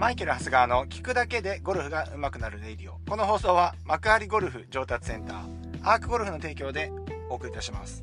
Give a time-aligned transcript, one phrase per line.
[0.00, 2.98] マイケル・ハスガーの聞くだけでゴルフが上手くなるレイディオ。
[3.06, 5.46] この放送は幕張ゴルフ上達センター、
[5.82, 6.90] アークゴルフの提供で
[7.28, 8.02] お送りいたします。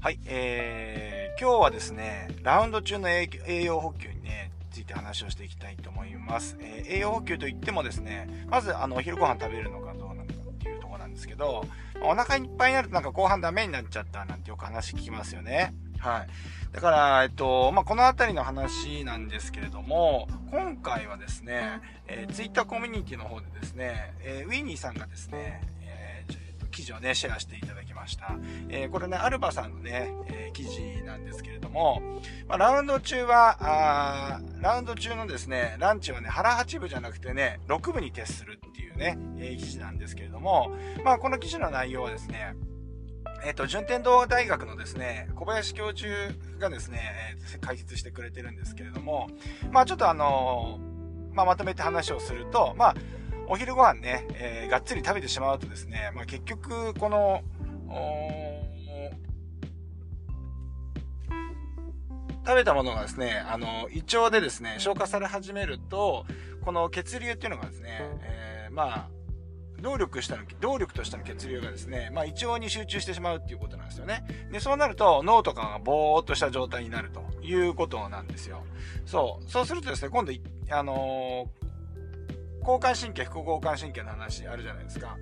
[0.00, 3.28] はい、えー、今日はですね、ラウンド中の栄
[3.62, 6.56] 養補給にね、ついて話をしていきたいと思います。
[6.58, 11.64] えー、栄養補給といってもですね、まずあのお昼ご飯食べるのかどうなのかっていうところなんですけど、
[12.02, 15.72] お腹いっぱいになるとなんか後半ダメになっちゃったなんてよく話聞きますよね。
[16.02, 16.26] はい。
[16.74, 28.34] だから、えっと、まあ、このあたりの話なんですけれども、今回はですね、えー、ツイッターコミュニティの方でですね、えー、ウィニーさんがですね、えー、記事をね、シェアしていただきました。
[28.68, 32.02] えー、これね、アルバさんのね、えー、記事なんですけれども、
[32.48, 40.72] まあ、ラウンド中は、あラウンド中のですね、ランチはね、腹8分じゃなくてね、6分に徹するっていうね、えー、記事なんですけれども、
[41.04, 42.56] まあ、この記事の内容はですね、
[43.44, 46.08] えっ、ー、と、順天堂大学のですね、小林教授
[46.58, 49.28] がですね、え解説してくれてるんですけれども、
[49.70, 50.78] まあちょっとあの
[51.32, 52.94] まあまとめて話をすると、まあ、
[53.48, 57.42] お昼ご飯ね、えー、がっつり食べてしまうとですね、まあ結局、この、
[62.44, 66.26] 食べたものがですね、あの、胃腸でですね、消化され始めると、
[66.64, 69.08] この血流っていうのがですね、えー、まあ、
[69.82, 74.24] 動力したの、動力としての血流がですね、まあ胃腸に集中してしまうっていうことなんですよね。
[74.50, 78.64] で、そうなると脳とかがぼーっとした状態になるということなんですよ。
[79.04, 79.50] そう。
[79.50, 80.32] そうするとですね、今度、
[80.70, 81.62] あのー
[82.62, 85.18] 交感神経、副交感神経の話あるじゃないですか。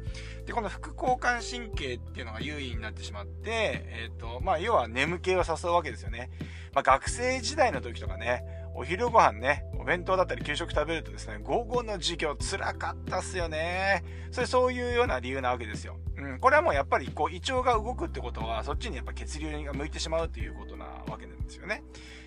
[0.47, 6.30] で、この副交感神経っていうのが優位になってしまって、えっ、ー、と、まあ、要は眠気を誘うわけですよね。
[6.74, 8.45] まあ、学生時代の時とかね、
[8.81, 14.03] お昼ご飯ね、お弁当だったり給食食べるとですね、午後の授業辛かったっすよね。
[14.31, 15.98] それそういうような理由なわけですよ。
[16.17, 21.83] うん、これはもうやっぱりこう胃腸が動くってことは、そっちにやっぱ血流が向いてしまうっていうことなわけなんですよね。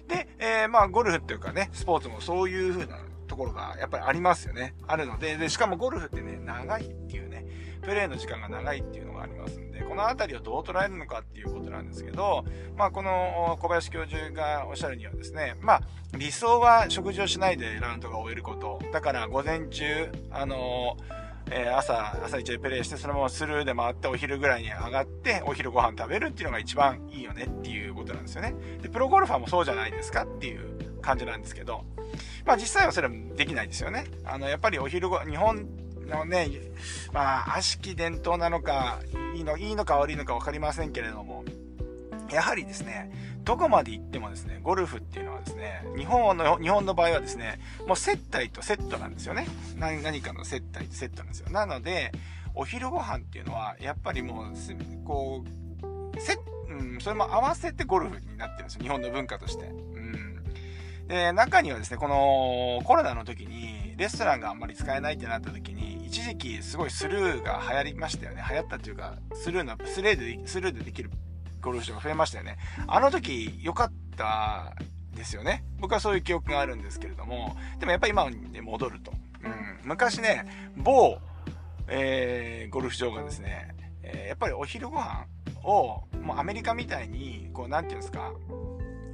[0.08, 4.76] で、えー、まあゴルフっていうかね、スポーツもそういう風なところがやっぱりありますよね。
[4.86, 7.48] あるので、で、しかもゴルフってね、長いっていうね、
[7.82, 12.46] プレーの時間が長いっていうのがありますんで、この辺りをどう捉えるのかっていうことなんですけど、
[12.76, 15.82] まあ、この小林教授がおっしゃるにはですね、まあ、
[16.18, 18.80] 理想は食事をしないでラウンドが終えること。
[18.92, 20.98] だから午前中、あの
[21.52, 28.56] え、朝、朝一でプレイして、そのままスルーで回ってお昼ぐらいに上がって、お昼ご飯食べるっていうのが一番いいよねっていうことなんですよね。
[28.82, 31.84] で、プロゴルファーもそうじゃないですかっていう感じなんですけど、
[32.46, 34.06] まあ実際はそれはできないですよね。
[34.24, 35.68] あの、やっぱりお昼ご、日本
[36.08, 36.50] のね、
[37.12, 39.00] まあ、悪しき伝統なのか、
[39.36, 41.44] いいの、いいのか悪いのか分かりませんけれども、
[42.32, 43.12] やはりですね、
[43.44, 49.48] どこまで行ってもですね、ゴルフっていうのはですね、日本の、日本の場合はですね、もう接待とセットなんですよね。
[49.78, 51.50] 何何かの接待とセットなんですよ。
[51.50, 52.12] なので、
[52.56, 54.54] お昼ご飯っていうのは、やっぱりもう、
[55.06, 55.44] こ
[56.16, 56.38] う、セ
[56.70, 58.84] うん、それも合わせてゴルフになってるんですよ。
[58.84, 59.66] 日本の文化として。
[59.66, 60.44] うん。
[61.08, 68.46] で、中にはですね、このコロナの時に、レストランがあんまり使えないってなった時に、一時期すごいスルーが流行りましたよね。
[68.48, 71.10] 流行ったっていうか、スルーの、スルーで、スルーでできる
[71.60, 72.60] ゴルフ場が増えましたよね。
[72.86, 74.76] あの時良かった
[75.16, 75.64] ですよね。
[75.80, 79.12] 僕はそういう記憶があるんですけれども、でもやっぱり今に戻ると。
[79.44, 79.80] うん。
[79.86, 80.46] 昔ね、
[80.78, 81.18] 某、
[81.88, 83.70] えー、ゴルフ場がですね、
[84.04, 85.26] えー、やっぱりお昼ご飯
[85.64, 88.32] を、もうアメリカみたいに、こう、なんていうんですか、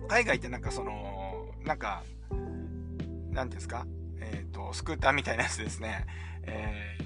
[0.10, 3.86] 海外ってなんかその、なんか、なんていうんですか、
[4.20, 6.06] えっ、ー、と、スクーターみたいなやつですね、
[6.44, 6.98] え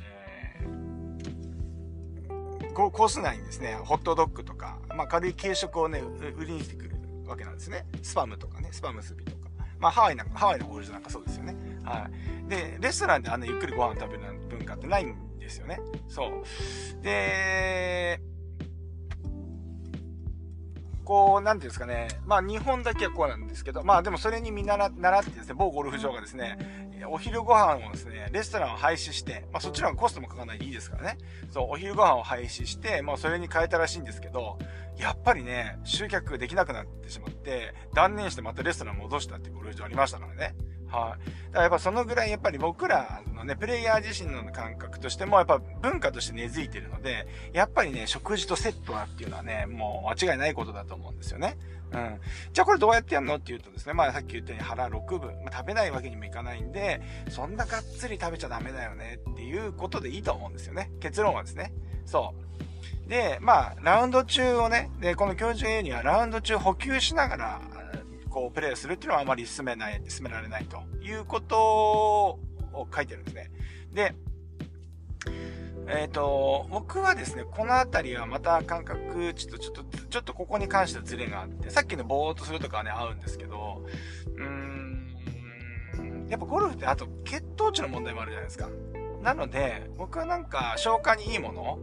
[2.61, 5.99] ー、コース内にですね、ホットドッグとか、まあ、軽い軽食をね、
[6.37, 6.95] 売りに来てくる
[7.25, 7.85] わけなんですね。
[8.01, 9.49] スパムとかね、スパムスビとか。
[9.79, 11.55] まあ、ハワイなんか、ハワイのゴールドなんかそうですよね。
[11.83, 12.09] は
[12.47, 12.49] い。
[12.49, 15.79] で、レストランであんなゆっくりご飯食べる文化ってないんですよね。
[16.07, 17.03] そう。
[17.03, 18.21] で、
[21.03, 22.07] こう、なんていうんですかね。
[22.25, 24.91] まあ、日本だけはこうなんですけど、まあ、でもそれに見習っ
[25.23, 26.57] てですね、某ゴルフ場がですね、
[27.09, 31.17] お昼ご飯をですね、レストランを廃止して、まあ、そっちの方がコストもかかんないでいいですからね。
[31.51, 34.57] そう、お昼ご飯を廃止して、まあ、それに変えたらしいんですけど、
[34.97, 40.55] やっぱりね、集客できなくなってしまって、断念してまたレストラン戻したっていうゴルフ場ありましたからね。
[40.93, 41.25] はい。
[41.25, 51.57] だからやっぱそのぐらいやっぱり僕らのね、プレイヤー自身の感覚としてもやっぱ文化として根付いてるので、やっぱりね、食事とセットだっていうのはね、もう間違いないことだと思うんですよね。
[51.91, 52.19] うん。
[52.53, 60.91] じゃあこれどうやってやるのっていうとですね、まあさっき言ったように腹6分、まあ、食べないわけにもいかないんで、そんながっつり食べちゃダメだよねっていうことでいいと思うんですよね。
[60.99, 61.73] 結論はですね。
[62.05, 62.35] そ
[63.07, 63.09] う。
[63.09, 67.61] で、まあ、ラウンド中をね、で、この教授 A にはラウンド中補給しながら、
[68.33, 72.39] こう、プレイするっていうのはあまり進めない、進められないということを
[72.93, 73.51] 書いてるんですね。
[73.93, 74.15] で、
[75.87, 83.85] えっ、ー、と、僕はですね、このあたりはまた感覚、ちょっと、ちょっと、ちょっとここに関してはズレがあって、さっきのぼーっとするとかはね、合うんですけど、
[84.35, 88.69] うーん、やっぱゴルフってあと血糖値の問題もあるじゃないですか。
[89.21, 91.79] なので、僕はなんか消化にいいもの、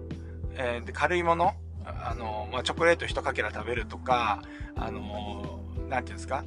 [0.55, 1.55] えー、で軽いもの、
[1.85, 4.43] あの、まあ、チョコレート一かけら食べるとか、
[4.77, 5.60] あの、
[5.91, 6.45] なんていうんですか、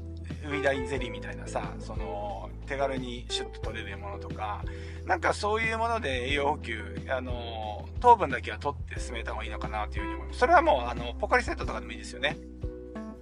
[0.49, 4.63] ウイダインゼリーみたいなさ、その、手軽にシュッと取れるものとか、
[5.05, 10.39] なんかそういうもので栄養補給、あの、糖分だけは取って進めた方がいいのかなというふうに思います。
[10.39, 12.37] それはもう、あの、ポカリセットとかでもいいですよね。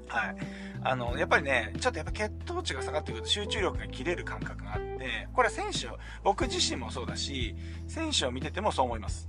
[0.07, 0.35] はい。
[0.83, 5.89] あの、やっぱりね、ちょっとやっぱ血糖値が下がってくると集中力が切れる感覚があって、これは選手、
[6.23, 7.55] 僕自身もそうだし、
[7.87, 9.27] 選手を見ててもそう思います。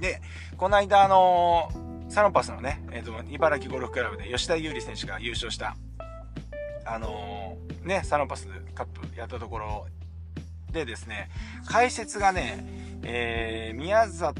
[0.00, 0.20] で、
[0.56, 1.70] この間あの、
[2.08, 5.76] サロンパスのね、え、ー、と、茨城ゴルフクラブで吉田優利選手が優勝した、
[6.86, 9.86] あのー、ね、サロンパスカップやったところ
[10.72, 11.30] でですね、
[11.66, 12.64] 解説がね、
[13.02, 14.34] えー、宮里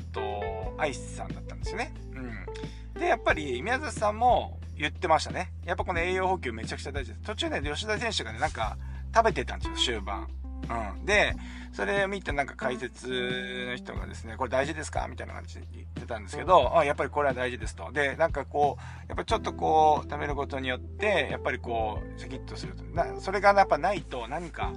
[0.78, 1.92] 愛さんだったんですよね。
[2.14, 3.00] うん。
[3.00, 5.52] で、やっぱり宮里さんも言ってましたね。
[5.64, 7.24] やっぱこの栄養補給めちゃくちゃ大事です。
[7.24, 8.76] 途中ね、吉田選手がね、なんか
[9.14, 10.28] 食べてたんですよ、終盤。
[10.68, 11.06] うん。
[11.06, 11.34] で、
[11.72, 17.92] それを見てなんか解説の人がですね、これ大事ですかみたいな感じで言ってたんですけど、あ、やっぱりこれは大事ですと。
[17.92, 22.82] で、なんかこう、やっぱちょっとこう、食べることによって、やっぱりこう、シャキッとすると。
[22.84, 24.72] なそれがやっぱないと何か、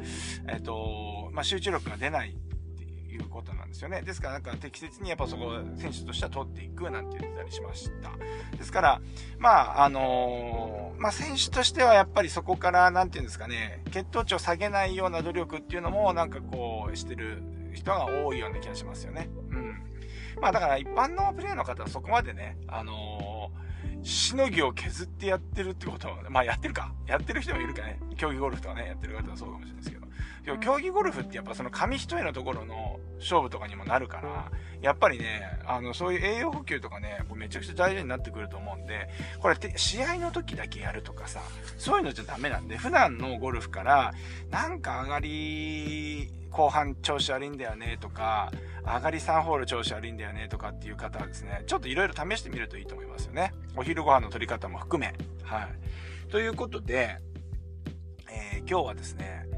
[0.48, 2.36] えっ、ー、と、まあ、集中力が出ない
[3.26, 4.02] うことなんですよね。
[4.02, 8.12] ですから、なんか適切にやっぱそこ、選手としては取っていくなんて言ってたりしました。
[8.58, 9.02] ですから、
[9.38, 17.44] まあ、あのー、まあ、選手としてはやっぱりそこから、なんて言うんですかね、血糖値を下げないような努力っていうのも、なんかこう、してる
[17.74, 19.30] 人が多いような気がしますよね。
[19.52, 19.82] うん。
[20.42, 26.94] まあ、だから一般のプレイの方はそこまでね、あのー、しのぎを削ってやってるってことは、まあやってるか。
[27.06, 28.00] やってる人もいるかね。
[28.18, 30.10] 競技ゴルフとかね、やってる方はそうかもしれないですけど。
[30.58, 34.52] 競技ゴルフってやっぱその紙一重のところの勝負とかにもなるから、
[34.82, 41.42] やっぱりね、あの、そういう栄養補給とかね、めちゃくちゃ大事になってくると思うんで、これって試合の時だけやるとかさ、
[41.78, 44.14] そういうのじゃダメなんで、普段のゴルフから、
[44.50, 48.52] なんか上がり、後半調子悪いんだよねとか、
[48.84, 53.54] 上がり3ホール調子悪いんだよねとかっていう方はですね、ちょっといろいろ試してみるといいと思いますよね。
[53.76, 55.14] お昼ご飯の取り方も含め。
[55.44, 56.32] はい。
[56.32, 57.18] ということで、
[58.32, 59.49] えー、今日はですね、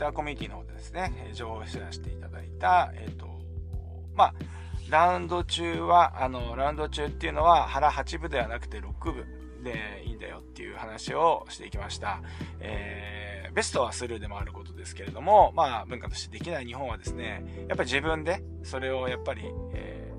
[0.00, 3.26] Twitter コミュニティの方でですね、情報をシェアしていただいた、えっ、ー、と、
[4.14, 4.34] まあ、
[4.88, 12.22] ラウンド中は、あの、ラウンド中っていうのは腹8分ではなくて6分でいいんだよっていう話をしていきました。
[12.60, 19.42] えー、ベストはスルーでもあることですけれども、まあ、文化としてできない日本はですね、やっぱり自分でそれをやっぱり、
[19.74, 20.12] え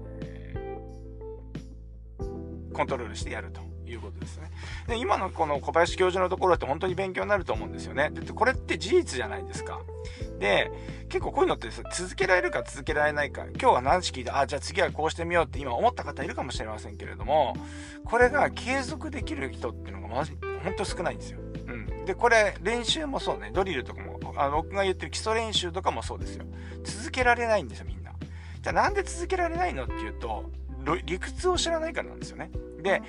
[2.20, 3.71] ー、コントロールしてやると。
[3.94, 4.52] いうことですね。
[4.88, 8.10] で、今のこの小林教授のところって本当に勉強になると思うんですよね。
[8.12, 9.82] で、これって事実じゃないですか。
[10.40, 10.72] で、
[11.10, 17.56] 結構こういうのって続けられるか続けられないか、今日は何時聞いて、あ、じゃあ次はこうしてみようって今思った方いるかもしれませんけれども、
[18.06, 21.40] これが継続できる人っていうのがまじ、本当少ないんですよ。
[21.68, 22.06] うん。
[22.06, 26.46] で、これ練習もそうね、ドリルとかも、あ僕が言ってる基礎練習とかもそうですよ。
[26.84, 28.14] 続けられないんですよ、みんな。
[28.62, 30.50] じゃあなんで続けられないのっていうと、
[31.06, 32.52] 理屈を知らないからなんですよね。
[32.82, 33.02] で、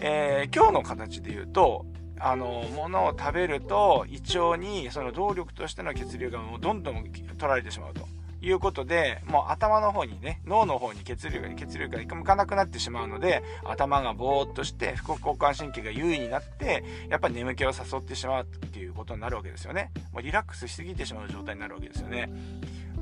[0.00, 1.86] えー、今日の形で言うと、
[2.18, 8.06] あの、ものを食べると胃腸にその動力としての血流がもうどんどん取られてしまうと。
[8.44, 19.92] いうことで、もう頭の方にね、脳の方に血流が、血流が向かなくなってしまうので、頭がぼーっとして、副交感神経が優位になって、やっぱり眠気を誘ってしまうっていうことになるわけですよね。
[20.12, 22.28] もうリラックスしすぎてしまう状態になるわけですよね。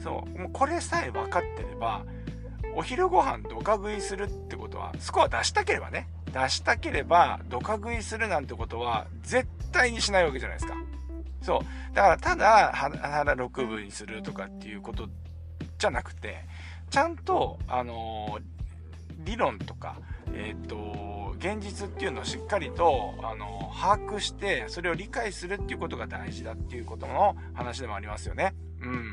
[0.02, 0.38] そう。
[0.38, 2.04] もうこれさえ分かってれば、
[2.74, 10.74] お昼ご飯ドカ食いするってことは、スコア出したければね、出したければ、ドカ食いするなんてことは、絶対にしないわけじゃないですか。
[11.42, 11.94] そう。
[11.94, 15.08] だから、ただ、腹6分にするとかっていうこと
[15.78, 16.44] じゃなくて、
[16.90, 18.42] ちゃんと、あのー、
[19.24, 19.96] 理論とか、
[20.32, 28.54] えっ、ー、と、現実っていうのをしっかりと、あのー、把握して、それを理解するっていうことが大事だっていうことの話でもありますよね。
[28.80, 29.09] うん。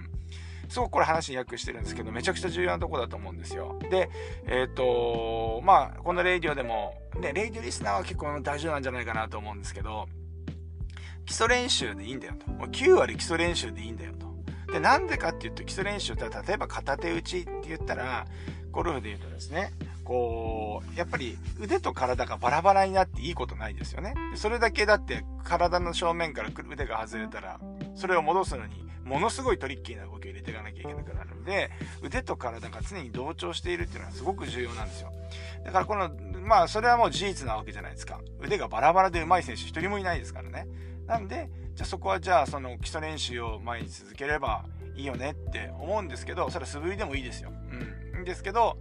[0.69, 3.79] すごくこれ話に訳してるんですけど、めちゃくちゃ重要なとこだと思うんですよ。
[3.89, 4.09] で、
[4.45, 10.07] えっ、ー、と、まあ、このレイディオでも、ね、レイディオリスナーは結構大丈夫なんじゃないかなと思うんですけど、
[11.25, 12.49] 基礎練習でいいんだよと。
[12.51, 14.27] もう9割基礎練習でいいんだよと。
[14.71, 18.25] で、なんでかっていうと、基礎練習って例えば片手打ちって言ったら、
[18.71, 19.71] ゴルフで言うとですね、
[20.03, 24.13] こう、やっぱり腕と体がバラバラになっていいことないですよね。
[24.35, 27.59] それだけだって体の正面から腕が外れたら、
[27.95, 31.71] それを戻すのにものすごいトリッキーな動きを入れていかなきゃいけなくなるので、
[32.03, 35.11] 腕と体が常に同調しているっていうのはすごく重要なんですよ。
[35.65, 36.11] だからこの、
[36.41, 38.21] まあそれはもう事実なわけじゃないですか。
[38.41, 40.67] 腕がバラバラで上手い選手一人もいないですからね。
[41.05, 47.51] なんで、じゃあそこはじゃあその基礎練習を毎日続ければいいよねって思うんですけど、それは素振りでもいいですよ。
[48.15, 48.23] うん。
[48.25, 48.77] ですけど、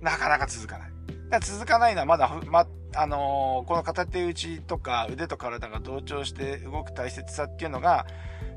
[0.00, 0.90] なかなか続かない。
[1.30, 8.06] だ続かないのはまだ、ま、あのー、この片手打ちとか腕と体が同調して動く大切さっていうのが、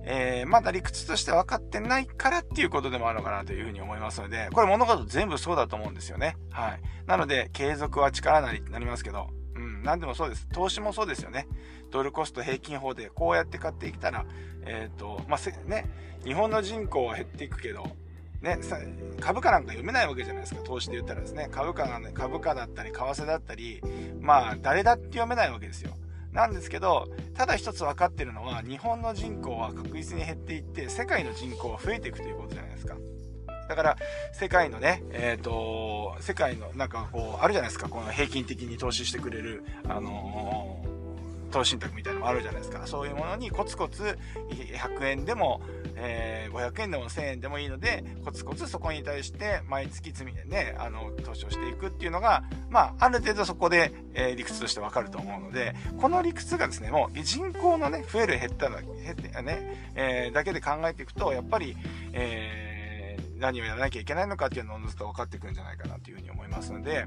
[0.03, 6.38] えー、まだ理屈として分かってないからっていうことでもあるのかなというふうに思いますので、これ物事全部そうだと思うんですよね。
[6.51, 6.81] はい。
[7.05, 10.48] なので、継続は力なりって、なりますけど、うん、何でもそうです。
[10.48, 11.48] 投資もそうですよね。
[11.91, 14.25] ドルコスト平均法でこうやって買っていったら、
[14.65, 15.88] えっ、ー、と、まあ、ね、
[16.25, 17.86] 日本の人口は減っていくけど、
[18.41, 18.60] ね、
[19.20, 21.48] 株価なんか読めないわけじゃないですか、投資で言ったらですね。
[21.51, 23.81] 株価がね、株価だったり、為替だったり、
[24.20, 25.93] まあ、誰だって読めないわけですよ。
[26.33, 32.95] なんですけど、ただ一つ分かってるのは、日本の人口は確実に減っていって、世界の人口は増えていくということじゃないですか。
[33.67, 33.97] だから、
[34.33, 41.00] 世界のね、えっ、ー、と、世界の、なんかこう、あるじゃないですか、この平均的に投資してくれる、あのー、
[41.51, 42.88] 投資信託みたいなのもあるじゃないですか。
[42.88, 44.17] そういうものにコツコツ
[44.50, 45.62] 100円でも、
[45.96, 61.75] えー、500円でも1000円でもいいので、コツコツそこに対して毎月積みでね、あの、投資をしていくっていうのが、まあ、ある程度そこで、えー、理屈としてわかると思うので、この理屈がですね、もう人口のね、増える減ったら、減ってね、えー、だけで考えていくと、やっぱり、
[62.13, 67.05] えー、何をやらなきゃいけないのかっていうのをずっと分かってくるんじゃないかなというふうに思いますので、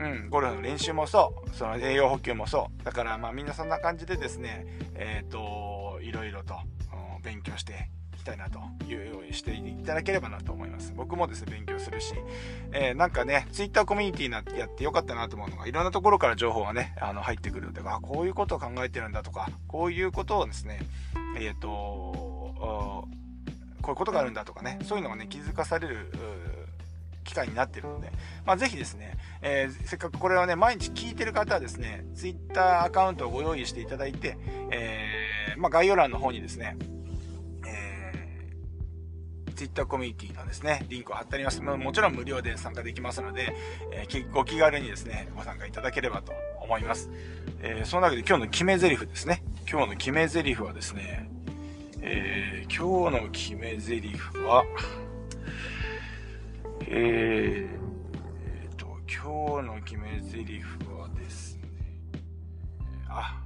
[0.00, 2.84] うん、ゴルフの練習もそう、その栄養補給もそう。
[2.84, 6.54] だからまあみんなそんな感じでですね、えっ、ー、と、いろいろと、
[7.22, 10.94] 勉強していきたいなというようにしていただければなと思います。
[10.96, 12.14] 僕もですね、勉強するし、
[12.72, 20.80] えー、なんかね、ツイッターコミュニティなやってよかったなと思うのが、いろんなところから情報がね、あの、入ってくるので、あ、こういうことを考えてるんだとか、こういうことをですね、
[21.36, 21.68] えっ、ー、と、
[23.82, 26.12] こういうことがあるんだとかね、そういうのがね、気づかされる、
[27.30, 28.10] 機会になってるので、
[28.44, 34.36] まあ、ぜひですね、えー、せっかくこれをね、毎日聞いてる方はですね、Twitter アカウントをご用意していただいて、
[34.70, 36.76] えー、まあ、概要欄の方にですね、
[39.60, 41.60] Twitter コミュニティのですね、リンクを貼ってあります。
[41.60, 43.54] もちろん無料で参加できますので、
[43.92, 46.32] えー、ご気軽にですね、ご参加いただければと
[46.62, 47.10] 思います。
[47.60, 49.42] えー、そのわけで今日の決め台詞ですね。
[49.70, 51.30] 今日の決め台詞はですね、
[52.00, 54.14] えー、今日の決め台詞
[54.46, 54.64] は、
[56.92, 60.60] えー、と、今日の決め台詞
[60.92, 61.62] はですね、
[63.08, 63.40] あ、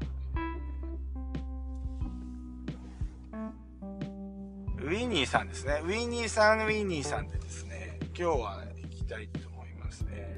[4.79, 5.83] ウィニーさんですね。
[5.85, 10.35] ウィニーさん、ウィニーさんでですね、今日は行きたいと思いますね。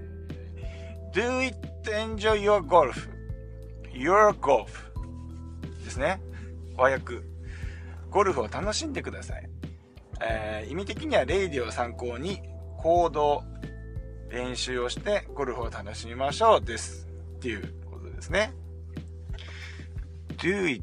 [1.13, 1.57] Do it
[1.89, 3.09] enjoy your golf.
[3.93, 4.67] Your golf.
[5.85, 6.21] ですね。
[6.77, 7.21] 和訳。
[8.11, 9.49] ゴルフを楽しんでください。
[10.21, 13.45] えー、意味的にはレイディを参考に行動、
[14.29, 17.07] 練習をしてゴルフを楽しみましょうです。
[17.37, 18.53] っていうことですね。
[20.37, 20.83] do it.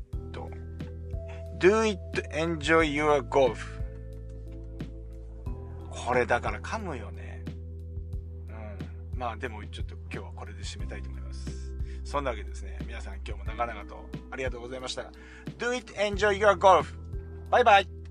[1.59, 1.99] Do it.
[2.31, 3.57] Enjoy your golf.
[5.89, 7.43] これだから噛むよね。
[8.49, 9.17] うん。
[9.17, 11.71] まあでもちょっと今日はこれで締めたいと思います。
[12.03, 12.77] そんなわけですね。
[12.85, 15.03] 皆さん今日も長々とありがとうございました。
[15.57, 15.93] Do it.
[15.93, 16.87] Enjoy your golf.
[17.49, 18.02] バイバイ